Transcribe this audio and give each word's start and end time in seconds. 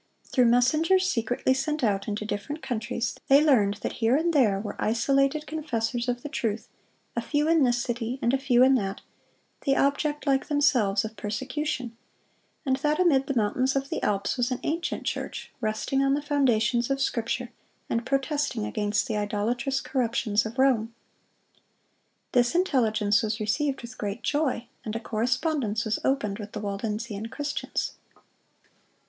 Through 0.25 0.45
messengers 0.45 1.07
secretly 1.07 1.53
sent 1.53 1.83
out 1.83 2.07
into 2.07 2.25
different 2.25 2.63
countries, 2.63 3.19
they 3.27 3.39
learned 3.43 3.75
that 3.83 3.91
here 4.01 4.15
and 4.17 4.33
there 4.33 4.59
were 4.59 4.75
"isolated 4.79 5.45
confessors 5.45 6.07
of 6.09 6.23
the 6.23 6.27
truth, 6.27 6.69
a 7.15 7.21
few 7.21 7.47
in 7.47 7.61
this 7.63 7.79
city 7.83 8.17
and 8.19 8.33
a 8.33 8.39
few 8.39 8.63
in 8.63 8.73
that, 8.73 9.01
the 9.61 9.77
object, 9.77 10.25
like 10.25 10.47
themselves, 10.47 11.05
of 11.05 11.15
persecution; 11.17 11.95
and 12.65 12.77
that 12.77 12.99
amid 12.99 13.27
the 13.27 13.35
mountains 13.35 13.75
of 13.75 13.89
the 13.89 14.01
Alps 14.01 14.37
was 14.37 14.49
an 14.49 14.59
ancient 14.63 15.03
church, 15.03 15.51
resting 15.61 16.01
on 16.01 16.15
the 16.15 16.21
foundations 16.23 16.89
of 16.89 16.99
Scripture, 16.99 17.51
and 17.87 18.03
protesting 18.03 18.65
against 18.65 19.05
the 19.07 19.15
idolatrous 19.17 19.81
corruptions 19.81 20.47
of 20.47 20.57
Rome."(156) 20.57 20.89
This 22.31 22.55
intelligence 22.55 23.21
was 23.21 23.39
received 23.39 23.83
with 23.83 23.99
great 23.99 24.23
joy, 24.23 24.67
and 24.83 24.95
a 24.95 24.99
correspondence 24.99 25.85
was 25.85 25.99
opened 26.03 26.39
with 26.39 26.53
the 26.53 26.59
Waldensian 26.59 27.27
Christians. 27.27 27.91